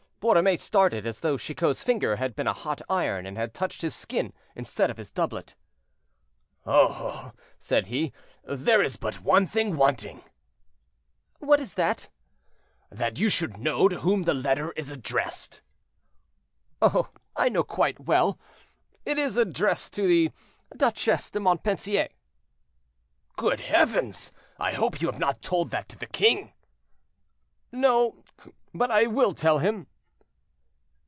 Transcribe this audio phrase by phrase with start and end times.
[0.21, 3.95] Borromée started, as though Chicot's finger had been a hot iron, and had touched his
[3.95, 5.55] skin instead of his doublet.
[6.63, 10.23] "Oh, oh!" said he, "there is but one thing wanting."
[11.39, 12.11] "What is that?"
[12.91, 15.63] "That you should know to whom the letter is addressed."
[16.83, 18.37] "Oh, I know quite well;
[19.07, 20.29] it is addressed to the
[20.77, 22.09] Duchesse de Montpensier."
[23.37, 24.31] "Good heavens!
[24.59, 26.53] I hope you have not told that to the king."
[27.71, 28.23] "No;
[28.71, 29.87] but I will tell him."